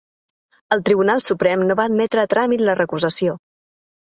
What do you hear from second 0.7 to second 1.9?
El Tribunal Suprem no va